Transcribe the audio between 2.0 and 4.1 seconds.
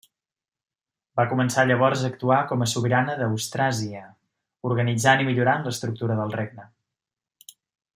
a actuar com a sobirana d'Austràsia,